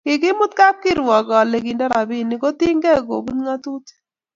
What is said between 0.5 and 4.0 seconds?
kapkirwak ale kindo rapinik kotinge koput ngatutik